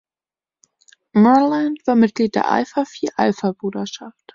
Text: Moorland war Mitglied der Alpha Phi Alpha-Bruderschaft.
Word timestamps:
Moorland 1.13 1.85
war 1.85 1.93
Mitglied 1.93 2.33
der 2.33 2.49
Alpha 2.49 2.85
Phi 2.85 3.11
Alpha-Bruderschaft. 3.17 4.17